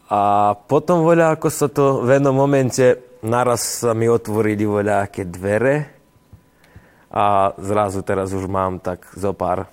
A 0.07 0.55
potom 0.71 1.03
voľa, 1.03 1.35
ako 1.35 1.49
sa 1.51 1.66
to 1.66 2.07
v 2.07 2.16
jednom 2.16 2.33
momente 2.33 3.03
naraz 3.27 3.83
sa 3.83 3.92
mi 3.92 4.07
otvorili 4.07 4.62
voľa 4.62 5.11
dvere. 5.11 5.92
A 7.11 7.55
zrazu 7.59 8.05
teraz 8.07 8.31
už 8.31 8.47
mám 8.47 8.79
tak 8.79 9.03
zo 9.16 9.33
pár 9.33 9.66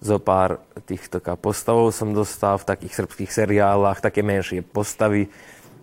zo 0.00 0.16
pár 0.16 0.64
týchto 0.88 1.20
postavov 1.36 1.92
som 1.92 2.16
dostal 2.16 2.56
v 2.56 2.68
takých 2.72 3.04
srbských 3.04 3.30
seriálach, 3.30 4.00
také 4.00 4.24
menšie 4.24 4.64
postavy. 4.64 5.28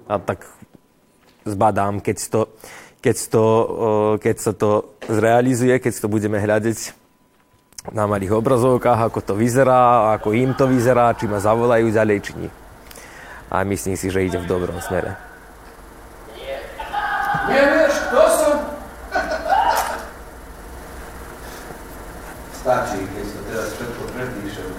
A 0.09 0.17
tak 0.17 0.41
zbadám, 1.45 2.01
keď, 2.01 2.17
to, 2.33 2.41
keď, 2.97 3.17
to, 3.29 3.45
keď 4.17 4.35
sa 4.41 4.53
to 4.57 4.97
zrealizuje, 5.05 5.77
keď 5.77 5.93
to 6.01 6.07
budeme 6.09 6.41
hľadiť 6.41 7.06
na 7.91 8.03
malých 8.07 8.35
obrazovkách, 8.35 8.99
ako 9.07 9.19
to 9.23 9.33
vyzerá, 9.37 10.11
ako 10.15 10.35
im 10.35 10.51
to 10.55 10.67
vyzerá, 10.67 11.15
či 11.15 11.27
ma 11.27 11.39
zavolajú 11.39 11.87
ďalej, 11.91 12.17
či 12.23 12.31
nie. 12.35 12.51
A 13.47 13.63
myslím 13.63 13.95
si, 13.95 14.11
že 14.11 14.27
ide 14.27 14.39
v 14.39 14.49
dobrom 14.49 14.75
smere. 14.83 15.15
Nevieš, 17.47 17.95
kto 18.11 18.21
som? 18.27 18.55
Stačí, 22.59 22.99
keď 23.07 23.25
to 23.31 23.39
teraz 23.47 23.67
všetko 23.79 24.03
prepíšem. 24.11 24.69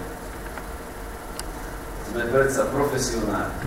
Sme 2.13 2.23
predsa 2.29 2.63
profesionáli. 2.69 3.65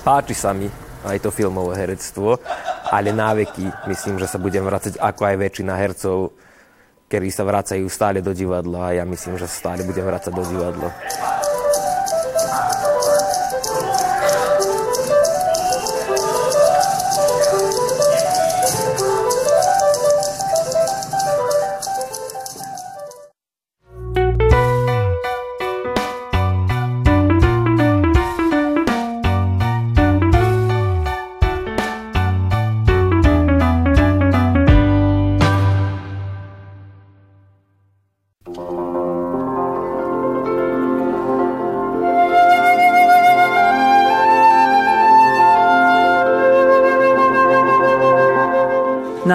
Páči 0.00 0.32
sa 0.32 0.56
mi 0.56 0.72
aj 1.04 1.20
to 1.20 1.28
filmové 1.28 1.76
herectvo, 1.84 2.40
ale 2.88 3.12
na 3.12 3.36
veky 3.36 3.68
myslím, 3.92 4.16
že 4.16 4.24
sa 4.24 4.40
budem 4.40 4.64
vracať 4.64 4.96
ako 4.96 5.20
aj 5.28 5.36
väčšina 5.36 5.76
hercov, 5.76 6.32
ktorí 7.08 7.32
sa 7.32 7.48
vracajú 7.48 7.88
stále 7.88 8.20
do 8.20 8.36
divadla 8.36 8.92
a 8.92 8.96
ja 9.00 9.04
myslím, 9.08 9.40
že 9.40 9.48
sa 9.48 9.72
stále 9.72 9.80
budem 9.80 10.04
vracať 10.04 10.28
do 10.28 10.44
divadla. 10.44 10.92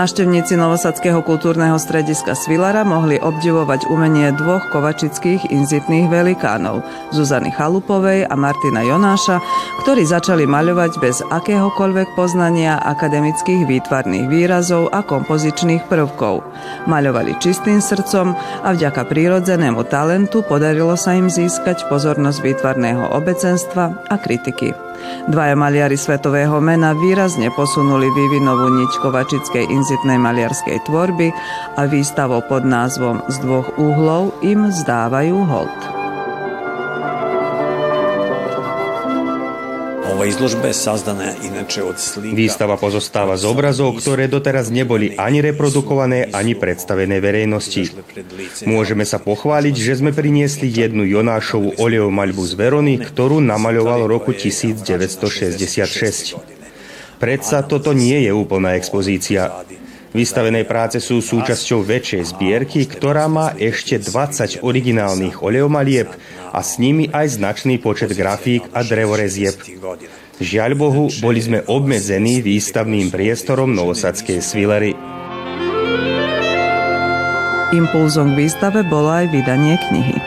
Návštevníci 0.04 0.60
Novosadského 0.60 1.24
kultúrneho 1.24 1.80
strediska 1.80 2.36
Svilara 2.36 2.84
mohli 2.84 3.24
obdivovať 3.24 3.88
umenie 3.88 4.36
dvoch 4.36 4.68
kovačických 4.76 5.48
inzitných 5.48 6.12
velikánov, 6.12 6.84
Zuzany 7.16 7.48
Chalupovej 7.56 8.28
a 8.28 8.36
Martina 8.36 8.84
Jonáša, 8.84 9.40
ktorí 9.84 10.08
začali 10.08 10.48
maľovať 10.48 10.92
bez 11.04 11.20
akéhokoľvek 11.28 12.16
poznania 12.16 12.80
akademických 12.80 13.68
výtvarných 13.68 14.32
výrazov 14.32 14.88
a 14.96 15.04
kompozičných 15.04 15.92
prvkov. 15.92 16.40
Maľovali 16.88 17.36
čistým 17.44 17.84
srdcom 17.84 18.32
a 18.64 18.72
vďaka 18.72 19.04
prírodzenému 19.04 19.84
talentu 19.92 20.40
podarilo 20.48 20.96
sa 20.96 21.20
im 21.20 21.28
získať 21.28 21.84
pozornosť 21.92 22.40
výtvarného 22.40 23.12
obecenstva 23.12 24.08
a 24.08 24.16
kritiky. 24.16 24.72
Dvaja 25.28 25.60
maliari 25.60 26.00
svetového 26.00 26.64
mena 26.64 26.96
výrazne 26.96 27.52
posunuli 27.52 28.08
vývinovú 28.08 28.72
niť 28.72 29.04
kovačickej 29.04 29.68
inzitnej 29.68 30.16
maliarskej 30.16 30.80
tvorby 30.88 31.36
a 31.76 31.84
výstavou 31.92 32.40
pod 32.48 32.64
názvom 32.64 33.20
Z 33.28 33.44
dvoch 33.44 33.68
úhlov 33.76 34.32
im 34.40 34.72
zdávajú 34.72 35.44
hold. 35.44 35.93
Výstava 42.32 42.80
pozostáva 42.80 43.36
z 43.36 43.44
obrazov, 43.44 44.00
ktoré 44.00 44.32
doteraz 44.32 44.72
neboli 44.72 45.12
ani 45.20 45.44
reprodukované, 45.44 46.32
ani 46.32 46.56
predstavené 46.56 47.20
verejnosti. 47.20 47.92
Môžeme 48.64 49.04
sa 49.04 49.20
pochváliť, 49.20 49.76
že 49.76 50.00
sme 50.00 50.16
priniesli 50.16 50.72
jednu 50.72 51.04
Jonášovú 51.04 51.76
olejovú 51.78 52.12
maľbu 52.16 52.44
z 52.48 52.54
Verony, 52.56 52.96
ktorú 53.04 53.44
namaľoval 53.44 54.08
roku 54.08 54.32
1966. 54.32 56.40
Predsa 57.20 57.64
toto 57.64 57.94
nie 57.96 58.20
je 58.24 58.34
úplná 58.36 58.76
expozícia. 58.80 59.52
Vystavené 60.14 60.62
práce 60.62 61.02
sú 61.02 61.26
súčasťou 61.26 61.82
väčšej 61.82 62.38
zbierky, 62.38 62.86
ktorá 62.86 63.26
má 63.26 63.58
ešte 63.58 63.98
20 63.98 64.62
originálnych 64.62 65.42
olejomalieb 65.42 66.06
a 66.54 66.62
s 66.62 66.78
nimi 66.78 67.10
aj 67.10 67.42
značný 67.42 67.82
počet 67.82 68.14
grafík 68.14 68.70
a 68.78 68.86
drevorezieb. 68.86 69.58
Žiaľ 70.38 70.72
Bohu, 70.78 71.10
boli 71.18 71.42
sme 71.42 71.66
obmedzení 71.66 72.46
výstavným 72.46 73.10
priestorom 73.10 73.74
Novosadskej 73.74 74.38
svilery. 74.38 74.94
Impulzom 77.74 78.38
k 78.38 78.46
výstave 78.46 78.86
bolo 78.86 79.10
aj 79.10 79.34
vydanie 79.34 79.82
knihy. 79.90 80.18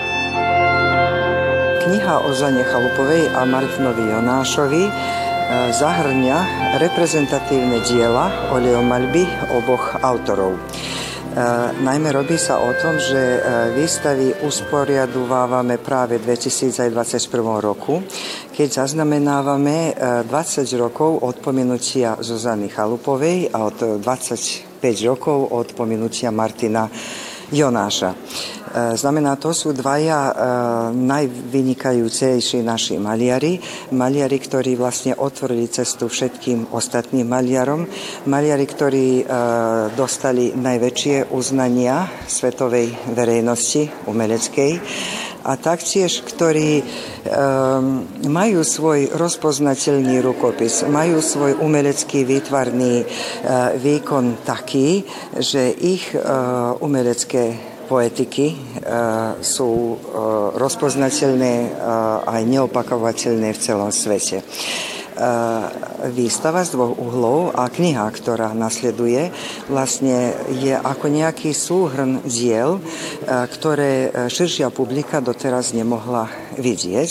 Kniha 1.86 2.26
o 2.26 2.34
Zane 2.34 2.66
Chalupovej 2.66 3.30
a 3.38 3.46
Martinovi 3.46 4.02
Jonášovi 4.02 4.84
zahrňa 5.70 6.38
reprezentatívne 6.82 7.78
diela 7.86 8.50
oleomaľby 8.50 9.54
oboch 9.54 9.94
autorov. 10.02 10.56
E, 10.56 10.60
najmä 11.86 12.10
robí 12.10 12.34
sa 12.34 12.58
o 12.58 12.74
tom, 12.74 12.98
že 12.98 13.18
e, 13.18 13.40
výstavy 13.78 14.42
usporiaduvávame 14.42 15.78
práve 15.78 16.18
v 16.18 16.34
2021 16.34 17.62
roku, 17.62 18.02
keď 18.50 18.88
zaznamenávame 18.88 19.94
20 20.24 20.26
rokov 20.80 21.22
od 21.22 21.38
pominutia 21.38 22.18
Zuzany 22.18 22.66
Chalupovej 22.72 23.52
a 23.54 23.68
od 23.68 24.02
25 24.02 24.82
rokov 25.06 25.52
od 25.52 25.76
pominutia 25.76 26.34
Martina 26.34 26.90
Jonáša. 27.52 28.10
E, 28.12 28.16
znamená, 28.98 29.38
to 29.38 29.54
sú 29.54 29.70
dvaja 29.70 30.20
e, 30.28 30.32
najvynikajúcejší 30.98 32.60
naši 32.66 32.98
maliari. 32.98 33.56
Maliari, 33.94 34.36
ktorí 34.36 34.74
vlastne 34.74 35.14
otvorili 35.14 35.70
cestu 35.70 36.10
všetkým 36.10 36.74
ostatným 36.74 37.24
maliarom. 37.24 37.86
Maliari, 38.26 38.66
ktorí 38.66 39.22
e, 39.22 39.24
dostali 39.94 40.52
najväčšie 40.58 41.30
uznania 41.30 42.10
svetovej 42.26 43.14
verejnosti 43.14 44.10
umeleckej 44.10 44.72
a 45.46 45.54
taktiež, 45.54 46.26
ktorí 46.26 46.82
um, 46.82 48.02
majú 48.26 48.66
svoj 48.66 49.14
rozpoznateľný 49.14 50.18
rukopis, 50.18 50.82
majú 50.90 51.22
svoj 51.22 51.62
umelecký 51.62 52.26
výtvarný 52.26 53.06
uh, 53.06 53.78
výkon 53.78 54.42
taký, 54.42 55.06
že 55.38 55.70
ich 55.70 56.10
uh, 56.10 56.74
umelecké 56.82 57.54
poetiky 57.86 58.58
uh, 58.58 59.38
sú 59.38 59.70
uh, 59.70 59.96
rozpoznateľné 60.58 61.54
uh, 61.70 62.26
aj 62.26 62.42
neopakovateľné 62.42 63.54
v 63.54 63.62
celom 63.62 63.94
svete. 63.94 64.42
E, 65.16 65.24
výstava 66.10 66.62
z 66.66 66.76
dvoch 66.76 66.98
uhlov 66.98 67.54
a 67.54 67.70
kniha, 67.70 68.06
ktorá 68.10 68.52
nasleduje, 68.52 69.30
vlastne 69.70 70.34
je 70.56 70.74
ako 70.74 71.06
nejaký 71.10 71.50
súhrn 71.52 72.22
diel, 72.26 72.78
e, 72.78 72.80
ktoré 73.26 74.10
širšia 74.30 74.70
publika 74.70 75.18
doteraz 75.22 75.72
nemohla 75.76 76.28
vidieť, 76.56 77.10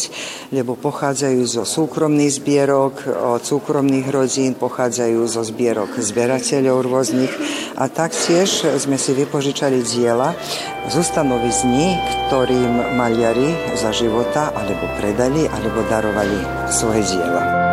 lebo 0.52 0.74
pochádzajú 0.76 1.42
zo 1.46 1.64
súkromných 1.64 2.34
zbierok, 2.42 2.94
od 3.38 3.42
súkromných 3.46 4.08
rodín, 4.10 4.58
pochádzajú 4.58 5.20
zo 5.30 5.46
zbierok 5.46 5.98
zberateľov 6.02 6.78
rôznych 6.86 7.34
a 7.78 7.86
taktiež 7.88 8.66
sme 8.82 8.98
si 8.98 9.14
vypožičali 9.14 9.82
diela 9.86 10.34
z 10.90 10.94
ustanovizní, 10.98 11.98
ktorým 12.28 12.98
maliari 12.98 13.78
za 13.78 13.90
života 13.94 14.54
alebo 14.54 14.86
predali, 15.02 15.50
alebo 15.50 15.82
darovali 15.90 16.70
svoje 16.70 17.06
diela. 17.10 17.65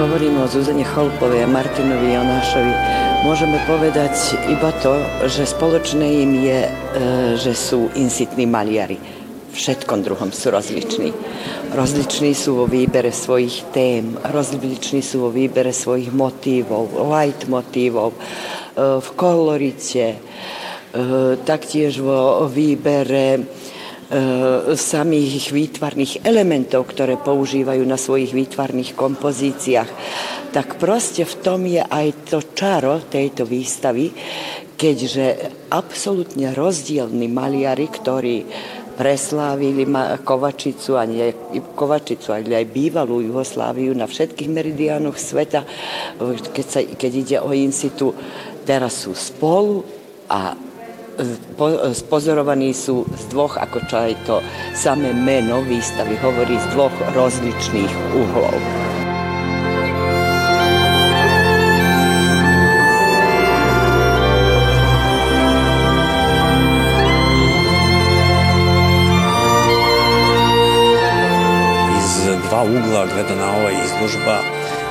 Hovoríme 0.00 0.40
o 0.40 0.48
Zuzane 0.48 0.80
Cholpovej 0.80 1.44
a 1.44 1.52
Martinovi 1.52 2.16
Jonášovi, 2.16 2.72
môžeme 3.28 3.60
povedať 3.68 4.16
iba 4.48 4.72
to, 4.80 4.96
že 5.28 5.44
spoločné 5.44 6.24
im 6.24 6.40
je, 6.40 6.60
e, 6.64 6.70
že 7.36 7.52
sú 7.52 7.92
insitní 7.92 8.48
maliari. 8.48 8.96
Všetkom 9.52 10.00
druhom 10.00 10.32
sú 10.32 10.56
rozliční. 10.56 11.12
Rozliční 11.76 12.32
sú 12.32 12.64
vo 12.64 12.66
výbere 12.70 13.12
svojich 13.12 13.60
tém, 13.76 14.16
rozliční 14.24 15.04
sú 15.04 15.28
vo 15.28 15.30
výbere 15.36 15.76
svojich 15.76 16.08
motívov, 16.08 16.96
light 17.12 17.44
motívov, 17.44 18.16
e, 18.16 18.18
v 19.04 19.08
kolorite, 19.20 20.16
e, 20.16 20.18
taktiež 21.44 22.00
vo 22.00 22.48
výbere 22.48 23.44
samých 24.74 25.54
výtvarných 25.54 26.26
elementov, 26.26 26.90
ktoré 26.90 27.14
používajú 27.14 27.86
na 27.86 27.94
svojich 27.94 28.34
výtvarných 28.34 28.98
kompozíciách, 28.98 29.90
tak 30.50 30.82
proste 30.82 31.22
v 31.22 31.34
tom 31.38 31.62
je 31.62 31.78
aj 31.78 32.06
to 32.26 32.42
čaro 32.50 32.98
tejto 33.06 33.46
výstavy, 33.46 34.10
keďže 34.74 35.26
absolútne 35.70 36.50
rozdielni 36.50 37.30
maliari, 37.30 37.86
ktorí 37.86 38.36
preslávili 38.98 39.88
Kovačicu, 40.26 40.98
a 40.98 41.06
nie 41.08 41.32
Kovačicu, 41.72 42.34
ale 42.34 42.52
aj 42.52 42.66
bývalú 42.68 43.24
Jugosláviu 43.24 43.96
na 43.96 44.10
všetkých 44.10 44.50
meridiánoch 44.50 45.16
sveta, 45.16 45.64
keď, 46.50 46.66
sa, 46.66 46.80
keď 46.84 47.12
ide 47.14 47.36
o 47.40 47.54
insitu, 47.54 48.12
teraz 48.66 49.06
sú 49.06 49.16
spolu 49.16 49.86
a 50.28 50.52
spozorovaní 51.92 52.72
sú 52.72 53.04
z 53.12 53.22
dvoch, 53.32 53.58
ako 53.60 53.78
čo 53.86 53.96
aj 54.00 54.12
to 54.24 54.36
samé 54.72 55.12
meno 55.12 55.60
výstavy 55.60 56.16
hovorí, 56.20 56.56
z 56.56 56.66
dvoch 56.72 56.94
rozličných 57.12 57.92
uhlov. 58.16 58.56
Iz 72.00 72.10
dva 72.48 72.60
ugla 72.64 73.02
gledana 73.10 73.48
ova 73.60 73.70
izložba 73.70 74.36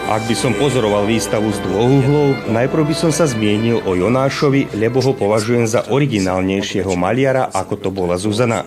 ak 0.09 0.25
by 0.25 0.33
som 0.33 0.57
pozoroval 0.57 1.05
výstavu 1.05 1.53
z 1.53 1.61
dvoch 1.61 1.85
uhlov, 1.85 2.49
najprv 2.49 2.81
by 2.89 2.95
som 2.97 3.13
sa 3.13 3.29
zmienil 3.29 3.85
o 3.85 3.93
Jonášovi, 3.93 4.73
lebo 4.73 5.05
ho 5.05 5.13
považujem 5.13 5.69
za 5.69 5.85
originálnejšieho 5.85 6.97
maliara, 6.97 7.45
ako 7.53 7.77
to 7.77 7.89
bola 7.93 8.17
Zuzana. 8.17 8.65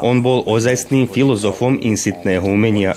On 0.00 0.24
bol 0.24 0.40
ozajstným 0.48 1.12
filozofom 1.12 1.76
insitného 1.76 2.48
umenia. 2.48 2.96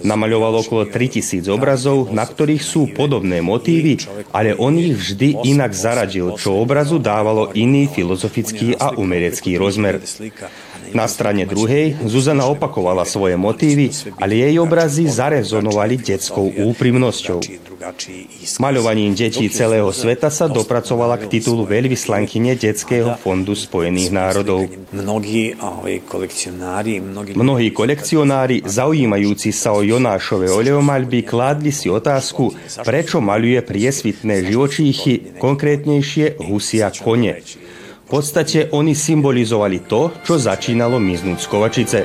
Namaľoval 0.00 0.64
okolo 0.64 0.82
3000 0.88 1.44
obrazov, 1.48 2.12
na 2.12 2.24
ktorých 2.24 2.60
sú 2.60 2.92
podobné 2.92 3.40
motívy, 3.40 4.00
ale 4.32 4.52
on 4.56 4.76
ich 4.76 4.96
vždy 4.96 5.44
inak 5.44 5.72
zaradil, 5.72 6.36
čo 6.36 6.56
obrazu 6.56 7.00
dávalo 7.00 7.52
iný 7.56 7.88
filozofický 7.88 8.76
a 8.76 8.92
umelecký 8.92 9.56
rozmer. 9.56 10.00
Na 10.90 11.06
strane 11.06 11.46
druhej 11.46 11.96
Zuzana 12.04 12.50
opakovala 12.50 13.06
svoje 13.06 13.38
motívy, 13.38 13.94
ale 14.18 14.42
jej 14.42 14.58
obrazy 14.58 15.06
zarezonovali 15.06 16.02
detskou 16.02 16.50
úprimnosťou. 16.50 17.38
Maľovaním 18.60 19.16
detí 19.16 19.48
celého 19.48 19.88
sveta 19.88 20.28
sa 20.28 20.50
dopracovala 20.50 21.16
k 21.16 21.38
titulu 21.38 21.64
veľvyslankyne 21.64 22.52
Detského 22.58 23.16
fondu 23.16 23.56
Spojených 23.56 24.12
národov. 24.12 24.68
Mnohí 27.32 27.68
kolekcionári, 27.72 28.60
zaujímajúci 28.68 29.48
sa 29.54 29.72
o 29.72 29.80
Jonášove 29.80 30.52
oleomaľby, 30.52 31.24
kládli 31.24 31.72
si 31.72 31.88
otázku, 31.88 32.52
prečo 32.84 33.24
maľuje 33.24 33.64
priesvitné 33.64 34.44
živočíchy, 34.44 35.40
konkrétnejšie 35.40 36.36
husia 36.36 36.92
kone. 36.92 37.40
Podstate 38.10 38.66
oni 38.74 38.90
symbolizovali 38.90 39.86
to, 39.86 40.10
čo 40.26 40.34
začínalo 40.34 40.98
miznúť 40.98 41.38
z 41.38 41.46
Kovačice. 41.46 41.98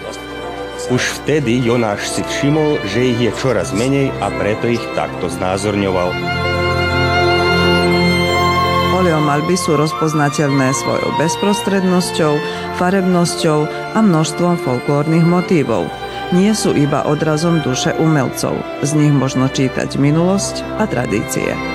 Už 0.94 1.02
vtedy 1.02 1.66
Jonáš 1.66 2.06
si 2.14 2.22
všimol, 2.22 2.78
že 2.94 3.10
ich 3.10 3.20
je 3.26 3.32
čoraz 3.42 3.74
menej 3.74 4.14
a 4.22 4.30
preto 4.30 4.70
ich 4.70 4.86
takto 4.94 5.34
znázorňoval. 5.34 6.14
Oleomalby 9.02 9.58
sú 9.58 9.74
rozpoznateľné 9.82 10.78
svojou 10.78 11.10
bezprostrednosťou, 11.18 12.38
farebnosťou 12.78 13.66
a 13.98 14.00
množstvom 14.00 14.62
folklórnych 14.62 15.26
motívov. 15.26 15.90
Nie 16.38 16.54
sú 16.54 16.78
iba 16.78 17.02
odrazom 17.02 17.66
duše 17.66 17.98
umelcov. 17.98 18.62
Z 18.86 18.94
nich 18.94 19.10
možno 19.12 19.50
čítať 19.50 19.98
minulosť 19.98 20.62
a 20.78 20.86
tradície. 20.86 21.75